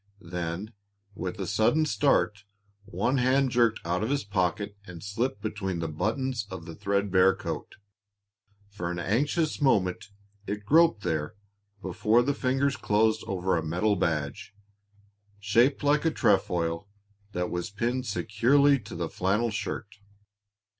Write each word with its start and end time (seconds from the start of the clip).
Then, 0.31 0.73
with 1.13 1.39
a 1.39 1.45
sudden 1.45 1.85
start, 1.85 2.43
one 2.85 3.19
hand 3.19 3.51
jerked 3.51 3.81
out 3.85 4.01
of 4.03 4.09
his 4.09 4.23
pocket 4.23 4.75
and 4.87 5.03
slipped 5.03 5.43
between 5.43 5.77
the 5.77 5.87
buttons 5.87 6.47
of 6.49 6.65
the 6.65 6.73
thread 6.73 7.11
bare 7.11 7.35
coat. 7.35 7.75
For 8.67 8.89
an 8.89 8.97
anxious 8.97 9.61
moment 9.61 10.09
it 10.47 10.65
groped 10.65 11.03
there 11.03 11.35
before 11.83 12.23
the 12.23 12.33
fingers 12.33 12.77
closed 12.77 13.23
over 13.27 13.55
a 13.55 13.63
metal 13.63 13.95
badge, 13.95 14.55
shaped 15.39 15.83
like 15.83 16.03
a 16.03 16.09
trefoil, 16.09 16.87
that 17.33 17.51
was 17.51 17.69
pinned 17.69 18.07
securely 18.07 18.79
to 18.79 18.95
the 18.95 19.07
flannel 19.07 19.51
shirt. 19.51 19.97